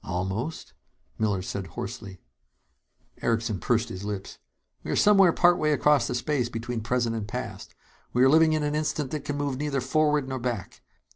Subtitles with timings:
[0.03, 0.73] "Almost?"
[1.19, 2.19] Miller said hoarsely.
[3.21, 4.39] Erickson pursed his lips.
[4.83, 7.75] "We are somewhere partway across the space between present and past.
[8.11, 10.81] We are living in an instant that can move neither forward nor back.